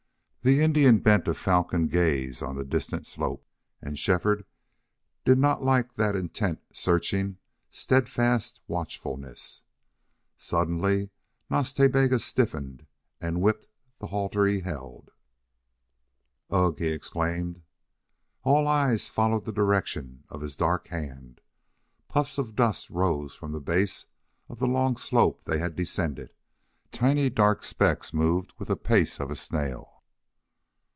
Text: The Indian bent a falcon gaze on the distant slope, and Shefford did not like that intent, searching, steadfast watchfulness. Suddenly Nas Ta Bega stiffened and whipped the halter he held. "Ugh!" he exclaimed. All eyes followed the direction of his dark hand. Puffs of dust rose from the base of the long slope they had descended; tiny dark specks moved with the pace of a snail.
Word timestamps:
The 0.43 0.61
Indian 0.63 0.97
bent 1.01 1.27
a 1.27 1.35
falcon 1.35 1.87
gaze 1.87 2.41
on 2.41 2.55
the 2.55 2.63
distant 2.65 3.05
slope, 3.05 3.45
and 3.79 3.99
Shefford 3.99 4.43
did 5.23 5.37
not 5.37 5.61
like 5.61 5.93
that 5.93 6.15
intent, 6.15 6.59
searching, 6.73 7.37
steadfast 7.69 8.59
watchfulness. 8.67 9.61
Suddenly 10.37 11.11
Nas 11.51 11.73
Ta 11.75 11.87
Bega 11.89 12.17
stiffened 12.17 12.87
and 13.21 13.39
whipped 13.43 13.67
the 13.99 14.07
halter 14.07 14.47
he 14.47 14.61
held. 14.61 15.11
"Ugh!" 16.49 16.75
he 16.79 16.87
exclaimed. 16.87 17.61
All 18.43 18.67
eyes 18.67 19.09
followed 19.09 19.45
the 19.45 19.53
direction 19.53 20.23
of 20.29 20.41
his 20.41 20.55
dark 20.55 20.87
hand. 20.87 21.41
Puffs 22.07 22.39
of 22.39 22.55
dust 22.55 22.89
rose 22.89 23.35
from 23.35 23.51
the 23.51 23.61
base 23.61 24.07
of 24.49 24.57
the 24.57 24.67
long 24.67 24.97
slope 24.97 25.43
they 25.43 25.59
had 25.59 25.75
descended; 25.75 26.33
tiny 26.91 27.29
dark 27.29 27.63
specks 27.63 28.11
moved 28.11 28.53
with 28.57 28.69
the 28.69 28.75
pace 28.75 29.19
of 29.19 29.29
a 29.29 29.35
snail. 29.35 29.89